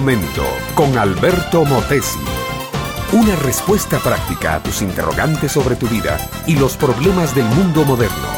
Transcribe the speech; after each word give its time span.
momento 0.00 0.44
con 0.76 0.96
Alberto 0.96 1.64
Motesi. 1.64 2.20
Una 3.14 3.34
respuesta 3.34 3.98
práctica 3.98 4.54
a 4.54 4.62
tus 4.62 4.80
interrogantes 4.80 5.50
sobre 5.50 5.74
tu 5.74 5.88
vida 5.88 6.16
y 6.46 6.54
los 6.54 6.76
problemas 6.76 7.34
del 7.34 7.46
mundo 7.46 7.84
moderno. 7.84 8.28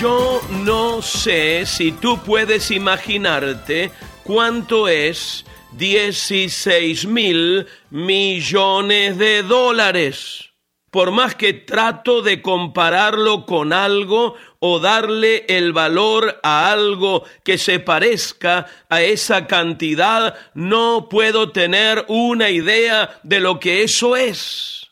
Yo 0.00 0.40
no 0.64 1.00
sé 1.00 1.64
si 1.64 1.92
tú 1.92 2.18
puedes 2.18 2.72
imaginarte 2.72 3.92
cuánto 4.24 4.88
es 4.88 5.44
16 5.76 7.06
mil 7.06 7.68
millones 7.88 9.16
de 9.16 9.44
dólares. 9.44 10.47
Por 10.90 11.10
más 11.10 11.34
que 11.34 11.52
trato 11.52 12.22
de 12.22 12.40
compararlo 12.40 13.44
con 13.44 13.72
algo 13.72 14.36
o 14.58 14.80
darle 14.80 15.44
el 15.48 15.72
valor 15.72 16.40
a 16.42 16.72
algo 16.72 17.24
que 17.44 17.58
se 17.58 17.78
parezca 17.78 18.66
a 18.88 19.02
esa 19.02 19.46
cantidad, 19.46 20.34
no 20.54 21.08
puedo 21.10 21.52
tener 21.52 22.06
una 22.08 22.48
idea 22.50 23.20
de 23.22 23.40
lo 23.40 23.60
que 23.60 23.82
eso 23.82 24.16
es. 24.16 24.90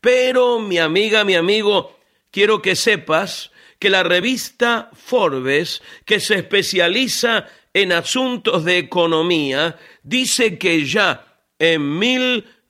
Pero, 0.00 0.60
mi 0.60 0.78
amiga, 0.78 1.24
mi 1.24 1.34
amigo, 1.34 1.98
quiero 2.30 2.60
que 2.60 2.76
sepas 2.76 3.50
que 3.78 3.90
la 3.90 4.02
revista 4.02 4.90
Forbes, 4.92 5.82
que 6.04 6.20
se 6.20 6.34
especializa 6.34 7.46
en 7.72 7.92
asuntos 7.92 8.64
de 8.64 8.78
economía, 8.78 9.78
dice 10.02 10.58
que 10.58 10.84
ya 10.84 11.24
en 11.58 11.82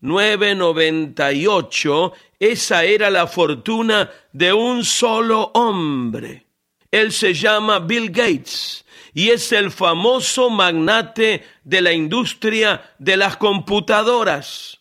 1998 0.01 2.13
esa 2.39 2.85
era 2.85 3.11
la 3.11 3.27
fortuna 3.27 4.11
de 4.33 4.53
un 4.53 4.85
solo 4.85 5.51
hombre. 5.55 6.47
Él 6.91 7.13
se 7.13 7.35
llama 7.35 7.81
Bill 7.81 8.11
Gates 8.11 8.85
y 9.13 9.31
es 9.31 9.53
el 9.53 9.71
famoso 9.71 10.49
magnate 10.49 11.45
de 11.65 11.83
la 11.83 11.93
industria 11.93 12.95
de 12.99 13.17
las 13.17 13.37
computadoras. 13.37 14.81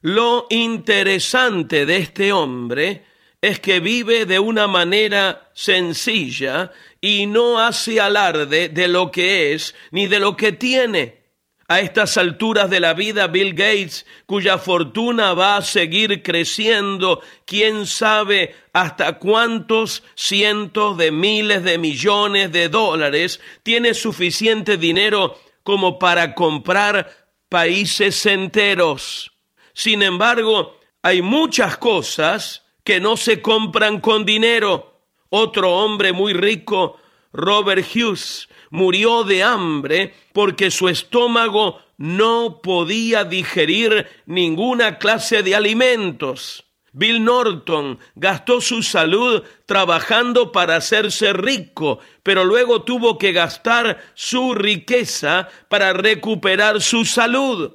Lo 0.00 0.46
interesante 0.50 1.86
de 1.86 1.96
este 1.96 2.32
hombre 2.32 3.04
es 3.40 3.60
que 3.60 3.80
vive 3.80 4.26
de 4.26 4.38
una 4.38 4.66
manera 4.66 5.50
sencilla 5.54 6.72
y 7.00 7.26
no 7.26 7.60
hace 7.60 8.00
alarde 8.00 8.68
de 8.68 8.88
lo 8.88 9.10
que 9.10 9.54
es 9.54 9.74
ni 9.92 10.08
de 10.08 10.18
lo 10.18 10.36
que 10.36 10.52
tiene. 10.52 11.25
A 11.68 11.80
estas 11.80 12.16
alturas 12.16 12.70
de 12.70 12.78
la 12.78 12.94
vida, 12.94 13.26
Bill 13.26 13.52
Gates, 13.52 14.06
cuya 14.26 14.56
fortuna 14.56 15.34
va 15.34 15.56
a 15.56 15.62
seguir 15.62 16.22
creciendo, 16.22 17.20
quién 17.44 17.86
sabe 17.86 18.54
hasta 18.72 19.18
cuántos 19.18 20.04
cientos 20.14 20.96
de 20.96 21.10
miles 21.10 21.64
de 21.64 21.78
millones 21.78 22.52
de 22.52 22.68
dólares, 22.68 23.40
tiene 23.64 23.94
suficiente 23.94 24.76
dinero 24.76 25.36
como 25.64 25.98
para 25.98 26.34
comprar 26.34 27.10
países 27.48 28.24
enteros. 28.26 29.32
Sin 29.72 30.04
embargo, 30.04 30.78
hay 31.02 31.20
muchas 31.20 31.76
cosas 31.78 32.64
que 32.84 33.00
no 33.00 33.16
se 33.16 33.42
compran 33.42 34.00
con 34.00 34.24
dinero. 34.24 35.00
Otro 35.28 35.72
hombre 35.72 36.12
muy 36.12 36.32
rico, 36.32 37.00
Robert 37.32 37.84
Hughes, 37.92 38.48
murió 38.70 39.24
de 39.24 39.42
hambre 39.42 40.14
porque 40.32 40.70
su 40.70 40.88
estómago 40.88 41.80
no 41.98 42.60
podía 42.62 43.24
digerir 43.24 44.06
ninguna 44.26 44.98
clase 44.98 45.42
de 45.42 45.54
alimentos. 45.54 46.64
Bill 46.92 47.22
Norton 47.24 47.98
gastó 48.14 48.62
su 48.62 48.82
salud 48.82 49.42
trabajando 49.66 50.50
para 50.50 50.76
hacerse 50.76 51.34
rico, 51.34 51.98
pero 52.22 52.42
luego 52.44 52.82
tuvo 52.84 53.18
que 53.18 53.32
gastar 53.32 54.02
su 54.14 54.54
riqueza 54.54 55.48
para 55.68 55.92
recuperar 55.92 56.80
su 56.80 57.04
salud. 57.04 57.72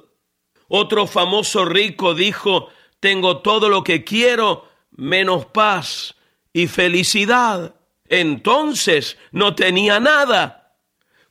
Otro 0.66 1.06
famoso 1.06 1.64
rico 1.64 2.14
dijo, 2.14 2.68
tengo 2.98 3.38
todo 3.38 3.68
lo 3.68 3.84
que 3.84 4.02
quiero 4.02 4.68
menos 4.90 5.46
paz 5.46 6.16
y 6.52 6.66
felicidad. 6.66 7.76
Entonces 8.08 9.16
no 9.30 9.54
tenía 9.54 10.00
nada 10.00 10.61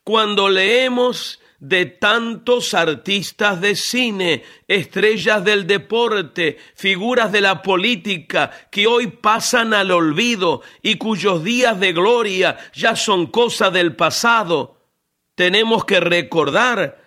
cuando 0.04 0.48
leemos 0.48 1.40
de 1.62 1.86
tantos 1.86 2.74
artistas 2.74 3.60
de 3.60 3.76
cine, 3.76 4.42
estrellas 4.66 5.44
del 5.44 5.64
deporte, 5.68 6.58
figuras 6.74 7.30
de 7.30 7.40
la 7.40 7.62
política 7.62 8.50
que 8.68 8.88
hoy 8.88 9.06
pasan 9.06 9.72
al 9.72 9.92
olvido 9.92 10.62
y 10.82 10.96
cuyos 10.96 11.44
días 11.44 11.78
de 11.78 11.92
gloria 11.92 12.58
ya 12.74 12.96
son 12.96 13.28
cosa 13.28 13.70
del 13.70 13.94
pasado, 13.94 14.80
tenemos 15.36 15.84
que 15.84 16.00
recordar 16.00 17.00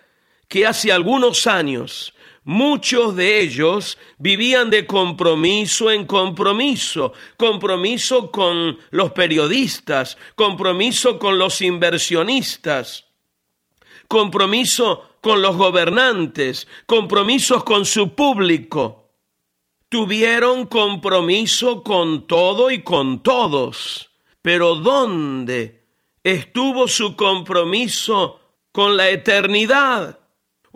que 0.48 0.66
hace 0.66 0.90
algunos 0.90 1.46
años 1.46 2.14
Muchos 2.48 3.16
de 3.16 3.40
ellos 3.40 3.98
vivían 4.18 4.70
de 4.70 4.86
compromiso 4.86 5.90
en 5.90 6.06
compromiso, 6.06 7.12
compromiso 7.36 8.30
con 8.30 8.78
los 8.90 9.10
periodistas, 9.10 10.16
compromiso 10.36 11.18
con 11.18 11.40
los 11.40 11.60
inversionistas, 11.60 13.08
compromiso 14.06 15.16
con 15.20 15.42
los 15.42 15.56
gobernantes, 15.56 16.68
compromisos 16.86 17.64
con 17.64 17.84
su 17.84 18.14
público. 18.14 19.10
Tuvieron 19.88 20.66
compromiso 20.66 21.82
con 21.82 22.28
todo 22.28 22.70
y 22.70 22.82
con 22.82 23.24
todos. 23.24 24.12
Pero 24.40 24.76
¿dónde 24.76 25.84
estuvo 26.22 26.86
su 26.86 27.16
compromiso 27.16 28.38
con 28.70 28.96
la 28.96 29.08
eternidad? 29.08 30.20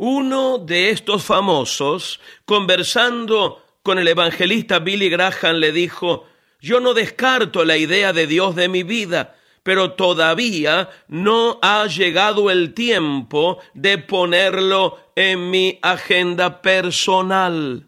Uno 0.02 0.56
de 0.56 0.88
estos 0.88 1.24
famosos, 1.24 2.20
conversando 2.46 3.62
con 3.82 3.98
el 3.98 4.08
evangelista 4.08 4.78
Billy 4.78 5.10
Graham, 5.10 5.56
le 5.56 5.72
dijo, 5.72 6.26
yo 6.58 6.80
no 6.80 6.94
descarto 6.94 7.66
la 7.66 7.76
idea 7.76 8.14
de 8.14 8.26
Dios 8.26 8.56
de 8.56 8.70
mi 8.70 8.82
vida, 8.82 9.36
pero 9.62 9.92
todavía 9.92 10.88
no 11.08 11.58
ha 11.60 11.86
llegado 11.86 12.50
el 12.50 12.72
tiempo 12.72 13.58
de 13.74 13.98
ponerlo 13.98 14.98
en 15.16 15.50
mi 15.50 15.78
agenda 15.82 16.62
personal. 16.62 17.86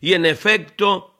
Y 0.00 0.14
en 0.14 0.26
efecto, 0.26 1.14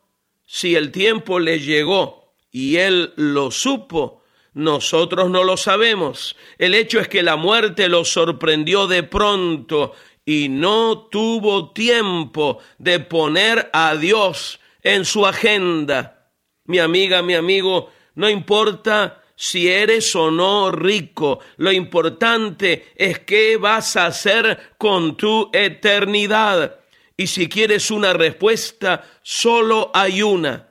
si 0.45 0.75
el 0.75 0.91
tiempo 0.91 1.39
le 1.39 1.61
llegó 1.61 2.35
y 2.51 2.79
él 2.79 3.13
lo 3.15 3.53
supo, 3.53 4.22
nosotros 4.55 5.31
no 5.31 5.45
lo 5.45 5.57
sabemos. 5.57 6.37
El 6.59 6.75
hecho 6.75 7.01
es 7.01 7.09
que 7.09 7.23
la 7.23 7.37
muerte 7.37 7.89
lo 7.89 8.05
sorprendió 8.05 8.87
de 8.87 9.03
pronto 9.03 9.93
y 10.25 10.49
no 10.49 11.09
tuvo 11.11 11.73
tiempo 11.73 12.59
de 12.79 13.01
poner 13.01 13.71
a 13.73 13.97
Dios 13.97 14.61
en 14.83 15.05
su 15.05 15.27
agenda. 15.27 16.31
Mi 16.65 16.79
amiga, 16.79 17.23
mi 17.23 17.35
amigo, 17.35 17.91
no 18.15 18.29
importa 18.29 19.23
si 19.35 19.69
eres 19.69 20.15
o 20.15 20.31
no 20.31 20.71
rico, 20.71 21.41
lo 21.57 21.73
importante 21.73 22.93
es 22.95 23.21
qué 23.21 23.57
vas 23.57 23.97
a 23.97 24.07
hacer 24.07 24.75
con 24.79 25.17
tu 25.17 25.51
eternidad. 25.53 26.79
Y 27.17 27.27
si 27.27 27.49
quieres 27.49 27.91
una 27.91 28.13
respuesta, 28.13 29.05
solo 29.23 29.91
hay 29.95 30.23
una, 30.23 30.69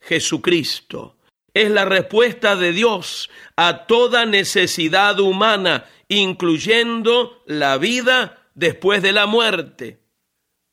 Jesucristo. 0.00 1.16
Es 1.54 1.70
la 1.70 1.84
respuesta 1.84 2.56
de 2.56 2.72
Dios 2.72 3.30
a 3.56 3.86
toda 3.86 4.24
necesidad 4.24 5.20
humana, 5.20 5.84
incluyendo 6.08 7.42
la 7.46 7.76
vida 7.78 8.48
después 8.54 9.02
de 9.02 9.12
la 9.12 9.26
muerte. 9.26 10.00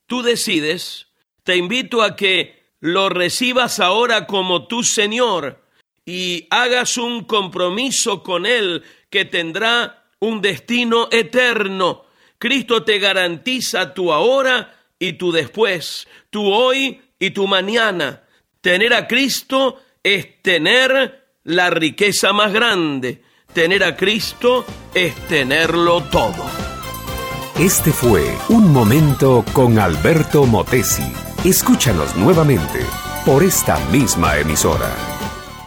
Tú 0.05 0.21
decides, 0.21 1.07
te 1.43 1.57
invito 1.57 2.01
a 2.01 2.15
que 2.15 2.73
lo 2.79 3.09
recibas 3.09 3.79
ahora 3.79 4.25
como 4.25 4.67
tu 4.67 4.83
Señor 4.83 5.61
y 6.05 6.47
hagas 6.49 6.97
un 6.97 7.25
compromiso 7.25 8.23
con 8.23 8.45
Él 8.45 8.83
que 9.09 9.25
tendrá 9.25 10.05
un 10.19 10.41
destino 10.41 11.09
eterno. 11.11 12.05
Cristo 12.37 12.83
te 12.83 12.99
garantiza 12.99 13.93
tu 13.93 14.13
ahora 14.13 14.79
y 14.97 15.13
tu 15.13 15.31
después, 15.31 16.07
tu 16.29 16.51
hoy 16.51 17.01
y 17.19 17.31
tu 17.31 17.47
mañana. 17.47 18.23
Tener 18.61 18.93
a 18.93 19.07
Cristo 19.07 19.81
es 20.03 20.41
tener 20.41 21.27
la 21.43 21.69
riqueza 21.69 22.33
más 22.33 22.51
grande. 22.53 23.21
Tener 23.53 23.83
a 23.83 23.95
Cristo 23.97 24.65
es 24.93 25.13
tenerlo 25.27 26.01
todo. 26.03 26.45
Este 27.57 27.91
fue 27.91 28.37
Un 28.49 28.71
Momento 28.71 29.43
con 29.51 29.79
Alberto 29.79 30.45
Motesi. 30.45 31.11
Escúchanos 31.43 32.15
nuevamente 32.15 32.85
por 33.25 33.41
esta 33.43 33.79
misma 33.87 34.37
emisora. 34.37 34.95